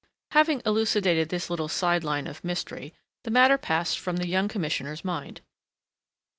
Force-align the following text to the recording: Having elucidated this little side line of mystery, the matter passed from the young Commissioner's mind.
Having 0.31 0.63
elucidated 0.65 1.29
this 1.29 1.47
little 1.51 1.67
side 1.67 2.03
line 2.03 2.25
of 2.25 2.43
mystery, 2.43 2.95
the 3.23 3.29
matter 3.29 3.59
passed 3.59 3.99
from 3.99 4.17
the 4.17 4.25
young 4.27 4.47
Commissioner's 4.47 5.05
mind. 5.05 5.41